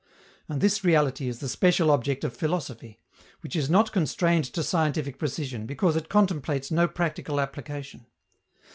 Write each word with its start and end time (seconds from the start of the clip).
And 0.49 0.61
this 0.61 0.83
reality 0.83 1.27
is 1.27 1.37
the 1.37 1.47
special 1.47 1.91
object 1.91 2.23
of 2.23 2.35
philosophy, 2.35 2.99
which 3.41 3.55
is 3.55 3.69
not 3.69 3.91
constrained 3.91 4.45
to 4.45 4.63
scientific 4.63 5.19
precision 5.19 5.67
because 5.67 5.95
it 5.95 6.09
contemplates 6.09 6.71
no 6.71 6.87
practical 6.87 7.39
application. 7.39 8.07